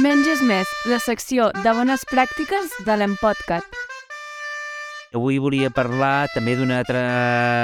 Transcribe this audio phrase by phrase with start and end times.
[0.00, 3.66] Menys és més, la secció de bones pràctiques de l'Empodcat.
[5.12, 7.02] Avui volia parlar també d'un altre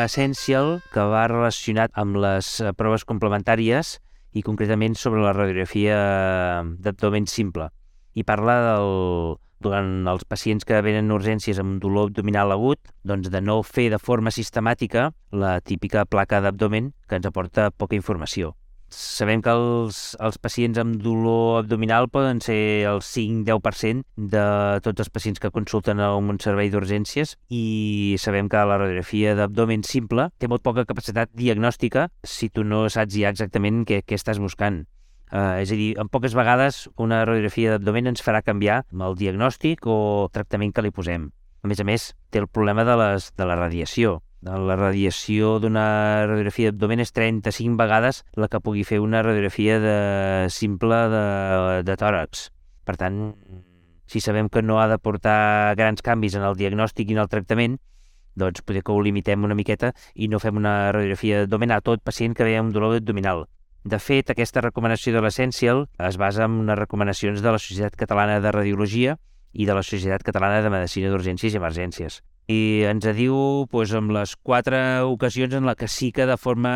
[0.05, 3.95] Essential que va relacionat amb les eh, proves complementàries
[4.37, 5.97] i concretament sobre la radiografia
[6.77, 7.71] d'abdomen simple.
[8.13, 8.93] I parla del,
[9.65, 14.05] durant els pacients que venen urgències amb dolor abdominal agut, doncs de no fer de
[14.05, 18.53] forma sistemàtica la típica placa d'abdomen que ens aporta poca informació.
[18.89, 24.45] Sabem que els, els pacients amb dolor abdominal poden ser el 5-10% de
[24.85, 29.85] tots els pacients que consulten a un servei d'urgències i sabem que la radiografia d'abdomen
[29.85, 34.41] simple té molt poca capacitat diagnòstica si tu no saps ja exactament què, què estàs
[34.41, 34.87] buscant.
[35.29, 39.85] Uh, és a dir, en poques vegades una radiografia d'abdomen ens farà canviar el diagnòstic
[39.85, 41.29] o tractament que li posem.
[41.61, 46.27] A més a més, té el problema de, les, de la radiació la radiació d'una
[46.29, 49.97] radiografia d'abdomen és 35 vegades la que pugui fer una radiografia de,
[50.51, 51.25] simple de,
[51.83, 52.51] de tòrax.
[52.87, 53.35] Per tant,
[54.07, 57.29] si sabem que no ha de portar grans canvis en el diagnòstic i en el
[57.29, 57.79] tractament,
[58.39, 62.05] doncs potser que ho limitem una miqueta i no fem una radiografia d'abdomen a tot
[62.07, 63.49] pacient que ve amb dolor abdominal.
[63.83, 68.39] De fet, aquesta recomanació de l'Essential es basa en unes recomanacions de la Societat Catalana
[68.41, 69.19] de Radiologia
[69.53, 74.15] i de la Societat Catalana de Medicina d'Urgències i Emergències i ens diu pues, amb
[74.17, 76.73] les quatre ocasions en la que sí que de forma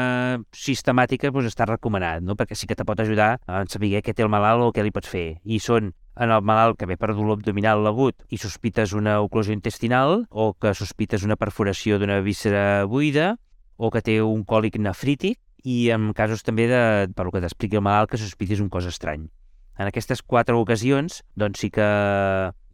[0.52, 2.36] sistemàtica pues, està recomanat, no?
[2.36, 4.92] perquè sí que te pot ajudar a saber què té el malalt o què li
[4.92, 5.40] pots fer.
[5.48, 9.56] I són en el malalt que ve per dolor abdominal agut i sospites una oclusió
[9.56, 13.38] intestinal o que sospites una perforació d'una víscera buida
[13.80, 17.86] o que té un còlic nefrític i en casos també de, per que t'expliqui el
[17.86, 19.30] malalt, que sospitis un cos estrany.
[19.80, 21.86] En aquestes quatre ocasions, doncs sí que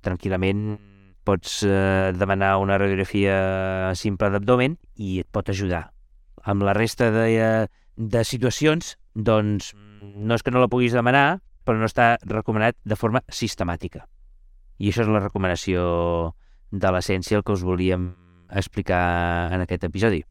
[0.03, 0.81] tranquil·lament
[1.29, 5.91] pots eh, demanar una radiografia simple d'abdomen i et pot ajudar.
[6.49, 11.43] Amb la resta de, eh, de situacions, doncs, no és que no la puguis demanar,
[11.69, 14.07] però no està recomanat de forma sistemàtica.
[14.79, 15.83] I això és la recomanació
[16.71, 18.13] de l'essència el que us volíem
[18.49, 20.23] explicar en aquest episodi.